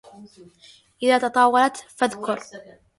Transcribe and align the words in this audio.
إذا 1.03 1.17
تطاولت 1.17 1.77
فاذكر 1.77 2.39